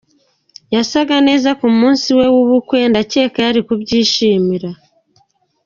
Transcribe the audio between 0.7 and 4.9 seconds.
Yasaga neza ku munsi we w’ubukwe, ndakeka yari kubyishimira.